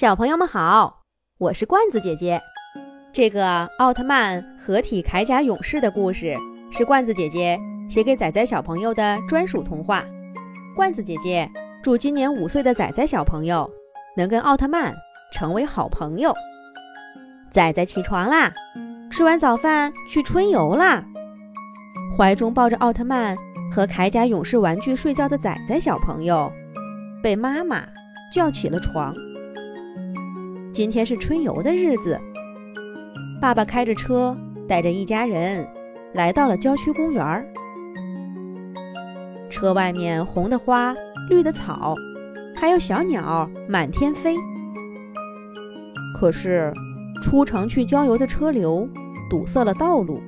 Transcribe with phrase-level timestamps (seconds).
[0.00, 1.02] 小朋友们好，
[1.36, 2.40] 我是罐子姐姐。
[3.12, 6.34] 这个奥特曼合体铠甲勇士的故事
[6.72, 10.02] 是罐子姐姐写给仔仔小朋友的专属童话。
[10.74, 11.46] 罐子姐姐
[11.82, 13.70] 祝今年五岁的仔仔小朋友
[14.16, 14.94] 能跟奥特曼
[15.34, 16.32] 成为好朋友。
[17.50, 18.50] 仔仔起床啦，
[19.10, 21.04] 吃完早饭去春游啦。
[22.16, 23.36] 怀中抱着奥特曼
[23.70, 26.50] 和铠甲勇士玩具睡觉的仔仔小朋友，
[27.22, 27.82] 被妈妈
[28.32, 29.14] 叫起了床。
[30.80, 32.18] 今天是春游的日子，
[33.38, 34.34] 爸爸开着车
[34.66, 35.68] 带着一家人
[36.14, 37.44] 来到了郊区公园儿。
[39.50, 40.96] 车外面红的花、
[41.28, 41.94] 绿的草，
[42.56, 44.34] 还有小鸟满天飞。
[46.18, 46.72] 可是，
[47.22, 48.88] 出城去郊游的车流
[49.28, 50.18] 堵塞了道路，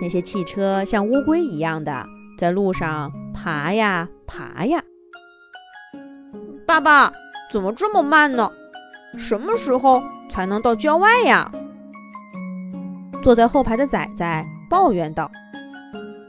[0.00, 2.06] 那些汽车像乌龟一样的
[2.38, 4.80] 在路上爬呀爬呀。
[6.64, 7.12] 爸爸，
[7.52, 8.48] 怎么这么慢呢？
[9.18, 11.50] 什么时候才能到郊外呀？
[13.22, 15.30] 坐在后排的仔仔抱怨道：“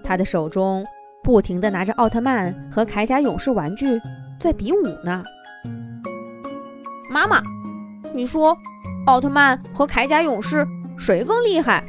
[0.04, 0.84] 他的手中
[1.24, 4.02] 不停地拿着奥特曼和铠甲勇士玩具
[4.40, 5.24] 在比武呢。”
[7.14, 7.42] 妈妈，
[8.14, 8.58] 你说
[9.06, 10.66] 奥特曼和铠甲勇士
[10.98, 11.84] 谁更厉害？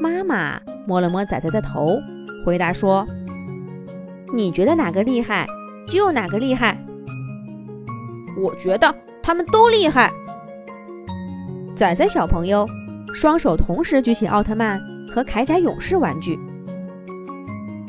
[0.00, 1.98] 妈妈摸了摸仔仔的头，
[2.46, 3.06] 回答说
[4.34, 5.46] ：“你觉得哪个厉害，
[5.86, 6.82] 就哪个厉害。”
[8.38, 10.10] 我觉得他们都厉害。
[11.74, 12.66] 仔仔小朋友
[13.14, 14.80] 双手同时举起奥特曼
[15.12, 16.38] 和铠甲勇士玩具，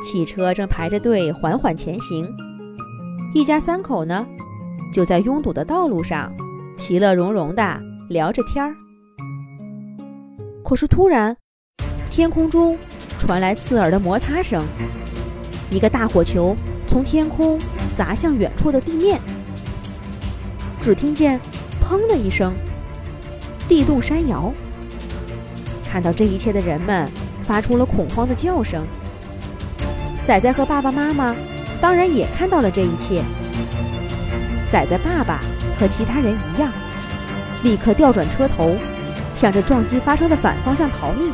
[0.04, 2.28] 汽车正排着队缓缓前行。
[3.34, 4.26] 一家三口呢，
[4.94, 6.32] 就在拥堵的道路上
[6.78, 8.74] 其乐融融的聊着天儿。
[10.64, 11.36] 可是突然，
[12.10, 12.78] 天空中
[13.20, 14.64] 传来刺耳的摩擦声，
[15.70, 16.56] 一个大火球
[16.88, 17.60] 从天空
[17.96, 19.20] 砸向远处的地面。
[20.84, 21.40] 只听见
[21.82, 22.54] “砰”的一声，
[23.70, 24.54] 地动山摇。
[25.90, 27.10] 看到这一切的人们
[27.42, 28.86] 发出了恐慌的叫声。
[30.26, 31.34] 仔仔和爸爸妈妈
[31.80, 33.24] 当然也看到了这一切。
[34.70, 35.40] 仔仔爸爸
[35.80, 36.70] 和其他人一样，
[37.64, 38.76] 立刻调转车头，
[39.34, 41.32] 向着撞击发生的反方向逃命。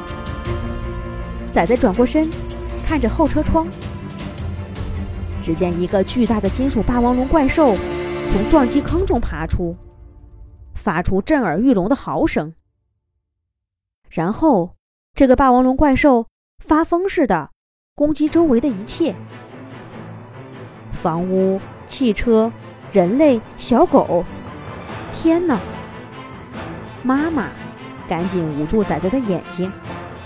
[1.52, 2.30] 仔仔转过身，
[2.86, 3.68] 看着后车窗，
[5.42, 7.76] 只见一个巨大的金属霸王龙怪兽。
[8.32, 9.76] 从撞击坑中爬出，
[10.76, 12.54] 发出震耳欲聋的嚎声。
[14.10, 14.76] 然后，
[15.16, 16.28] 这个霸王龙怪兽
[16.64, 17.50] 发疯似的
[17.96, 19.16] 攻击周围的一切：
[20.92, 22.52] 房屋、汽车、
[22.92, 24.24] 人类、小狗。
[25.12, 25.60] 天哪！
[27.02, 27.48] 妈妈
[28.08, 29.72] 赶紧捂住仔仔的眼睛，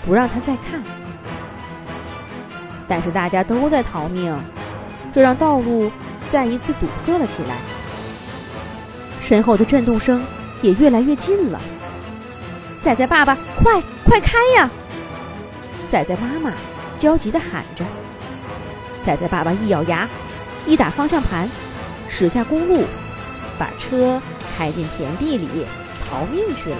[0.04, 0.82] 不让他再看。
[2.86, 4.38] 但是大家都在逃命，
[5.10, 5.90] 这让道路
[6.30, 7.56] 再一次堵塞了起来。
[9.24, 10.22] 身后的震动声
[10.60, 11.58] 也越来越近了。
[12.82, 14.70] 仔仔爸爸，快快开呀！
[15.88, 16.52] 仔仔妈妈
[16.98, 17.82] 焦急地喊着。
[19.02, 20.06] 仔仔爸爸一咬牙，
[20.66, 21.48] 一打方向盘，
[22.06, 22.84] 驶下公路，
[23.58, 24.20] 把车
[24.54, 25.48] 开进田地里
[26.06, 26.76] 逃命去了。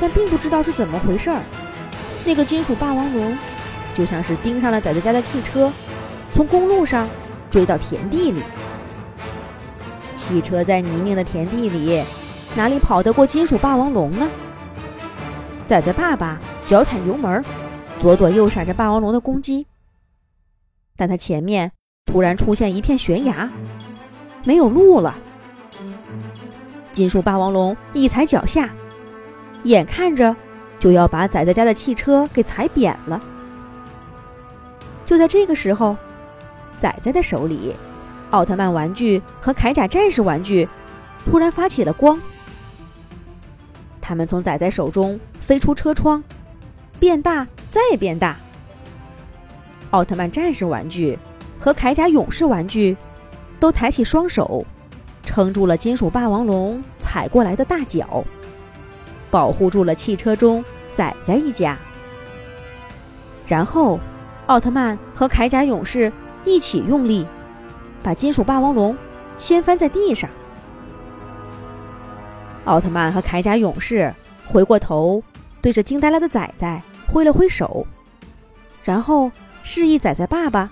[0.00, 1.40] 但并不知道是怎么回事儿，
[2.24, 3.36] 那个金属霸王龙
[3.98, 5.72] 就像是盯上了仔仔家的汽车，
[6.32, 7.08] 从公路上
[7.50, 8.40] 追到田地里。
[10.26, 12.02] 汽车在泥泞的田地里，
[12.56, 14.26] 哪里跑得过金属霸王龙呢？
[15.66, 17.44] 仔仔爸爸脚踩油门，
[18.00, 19.66] 左躲右闪着霸王龙的攻击。
[20.96, 21.70] 但他前面
[22.06, 23.50] 突然出现一片悬崖，
[24.46, 25.14] 没有路了。
[26.90, 28.70] 金属霸王龙一踩脚下，
[29.64, 30.34] 眼看着
[30.80, 33.20] 就要把仔仔家的汽车给踩扁了。
[35.04, 35.94] 就在这个时候，
[36.78, 37.76] 仔仔的手里。
[38.34, 40.68] 奥特曼玩具和铠甲战士玩具
[41.24, 42.20] 突然发起了光，
[44.00, 46.20] 他们从仔仔手中飞出车窗，
[46.98, 48.36] 变大再变大。
[49.90, 51.16] 奥特曼战士玩具
[51.60, 52.96] 和铠甲勇士玩具
[53.60, 54.66] 都抬起双手，
[55.22, 58.24] 撑住了金属霸王龙踩过来的大脚，
[59.30, 61.78] 保护住了汽车中仔仔一家。
[63.46, 64.00] 然后，
[64.46, 66.12] 奥特曼和铠甲勇士
[66.44, 67.24] 一起用力。
[68.04, 68.94] 把金属霸王龙
[69.38, 70.28] 掀翻在地上，
[72.66, 74.14] 奥特曼和铠甲勇士
[74.46, 75.22] 回过头，
[75.62, 77.86] 对着惊呆了的仔仔挥了挥手，
[78.84, 80.70] 然后示意仔仔爸爸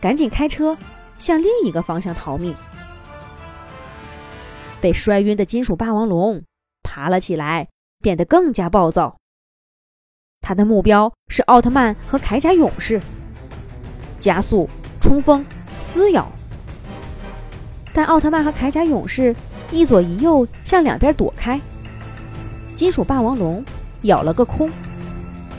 [0.00, 0.74] 赶紧开车
[1.18, 2.56] 向另一个方向逃命。
[4.80, 6.42] 被摔晕的金属霸王龙
[6.82, 7.68] 爬了起来，
[8.00, 9.18] 变得更加暴躁。
[10.40, 12.98] 他的目标是奥特曼和铠甲勇士，
[14.18, 14.66] 加速、
[14.98, 15.44] 冲锋、
[15.76, 16.26] 撕咬。
[17.92, 19.34] 但奥特曼和铠甲勇士
[19.70, 21.60] 一左一右向两边躲开。
[22.76, 23.64] 金属霸王龙
[24.02, 24.70] 咬了个空，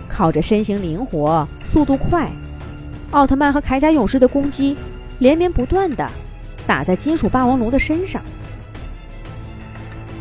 [0.08, 2.32] 靠着身形灵活、速度快，
[3.12, 4.76] 奥特曼和铠甲勇士的攻击
[5.20, 6.10] 连绵不断的
[6.66, 8.22] 打在金属霸王龙的身上。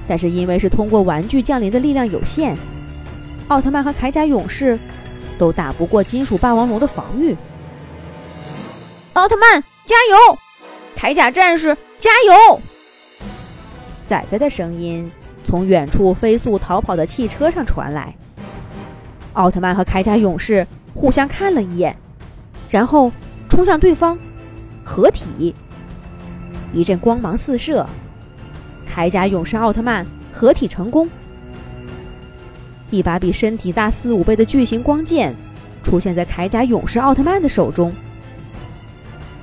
[0.07, 2.57] 但是因为是通过玩具降临的力量有限，
[3.49, 4.79] 奥特曼和铠甲勇士
[5.39, 7.37] 都打不过金属霸王龙的防御。
[9.13, 10.39] 奥特曼加油！
[11.01, 12.61] 铠甲战士加油！
[14.07, 15.11] 仔仔的声音
[15.47, 18.15] 从远处飞速逃跑的汽车上传来。
[19.33, 21.97] 奥特曼和铠甲勇士互相看了一眼，
[22.69, 23.11] 然后
[23.49, 24.19] 冲向对方，
[24.85, 25.55] 合体。
[26.71, 27.89] 一阵光芒四射，
[28.95, 31.09] 铠甲勇士奥特曼合体成功。
[32.91, 35.35] 一把比身体大四五倍的巨型光剑
[35.83, 37.91] 出现在铠甲勇士奥特曼的手中。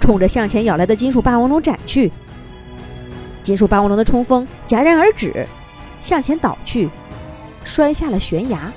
[0.08, 2.10] 冲着向前咬来的金属霸王龙斩去，
[3.44, 5.46] 金属霸王龙的冲锋戛然而止，
[6.02, 6.90] 向前倒去，
[7.66, 8.72] 摔下了悬崖。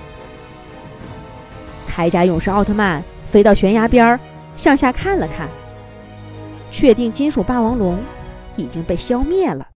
[1.88, 4.18] 铠甲勇士奥特曼飞到悬崖边儿
[4.56, 5.48] 向下看了看，
[6.72, 8.02] 确定金属霸王龙
[8.56, 9.68] 已经被消灭了。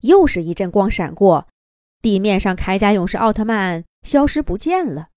[0.00, 1.46] 又是一阵光闪过，
[2.00, 5.08] 地面上铠甲勇士奥特曼消失不见了，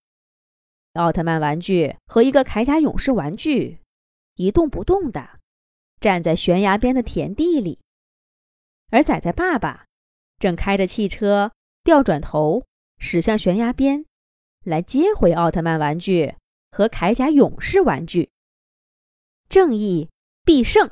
[0.95, 3.78] 奥特曼玩具和一个铠甲勇士玩具。
[4.39, 5.41] 一动不动的
[5.99, 7.77] 站在悬崖边的田地里，
[8.89, 9.87] 而仔仔爸爸
[10.37, 11.51] 正开着汽车
[11.83, 12.65] 调转头
[12.99, 14.05] 驶向悬崖边，
[14.63, 16.35] 来接回奥特曼玩具
[16.71, 18.29] 和铠甲勇士玩具。
[19.49, 20.09] 正义
[20.45, 20.89] 必胜！